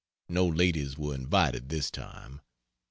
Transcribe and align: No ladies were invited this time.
No 0.29 0.47
ladies 0.47 0.97
were 0.97 1.13
invited 1.13 1.69
this 1.69 1.91
time. 1.91 2.41